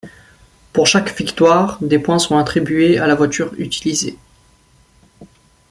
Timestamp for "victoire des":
1.15-1.99